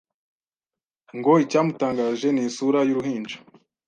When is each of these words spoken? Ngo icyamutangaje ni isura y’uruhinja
Ngo 1.17 1.31
icyamutangaje 1.43 2.27
ni 2.31 2.41
isura 2.49 2.79
y’uruhinja 2.87 3.37